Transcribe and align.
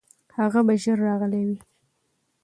هغه 0.39 0.59
به 0.67 0.73
ژر 0.83 0.97
راغلی 1.07 1.43
وي. 1.47 1.59